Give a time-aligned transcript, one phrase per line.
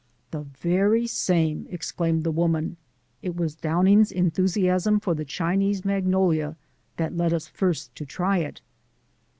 [0.31, 2.77] "The very same," exclaimed the woman;
[3.21, 6.57] "it was Downing's enthusiasm for the Chinese magnolia
[6.97, 8.61] which led us first to try it."